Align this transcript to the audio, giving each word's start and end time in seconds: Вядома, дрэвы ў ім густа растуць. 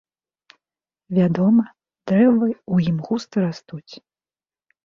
Вядома, 1.17 1.63
дрэвы 2.13 2.49
ў 2.73 2.95
ім 2.95 2.99
густа 3.11 3.37
растуць. 3.45 3.93